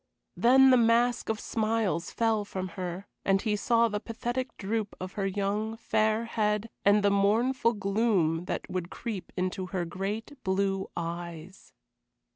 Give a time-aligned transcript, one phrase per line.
[0.35, 5.11] Then the mask of smiles fell from her, and he saw the pathetic droop of
[5.13, 10.89] her young, fair head and the mournful gloom that would creep into her great, blue
[10.97, 11.71] eyes.